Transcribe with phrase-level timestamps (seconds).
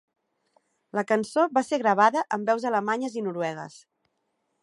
[0.99, 3.77] La cançó va ser gravada amb veus alemanyes i noruegues.